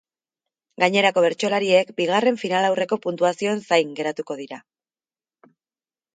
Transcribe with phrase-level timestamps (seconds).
[0.83, 4.61] Gainerako bertsolariek bigarren finalaurreko puntuazioen zain geratuko dira.